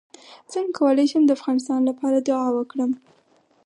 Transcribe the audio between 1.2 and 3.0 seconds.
د افغانستان لپاره دعا وکړم